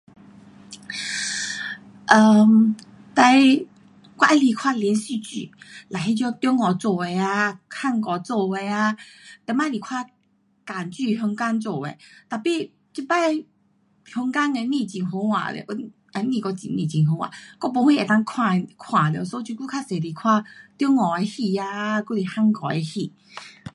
[2.07, 2.75] em
[4.17, 5.51] 我最喜欢看连续剧，
[5.89, 8.95] 每次中国做的啊，韩国做的啊，
[9.45, 10.09] 以前看
[10.65, 11.95] 港剧，香港做的
[12.29, 13.43] ，Tapi 现在
[14.05, 16.23] 香港的戏剧很好看，又不很好看，
[17.61, 18.67] 我不喜欢看，
[19.13, 20.45] 我时常看
[20.77, 23.11] 中国的戏啊，还是韩国的戏。